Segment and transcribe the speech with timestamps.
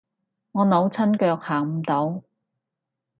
[0.53, 2.23] 我扭親腳行唔到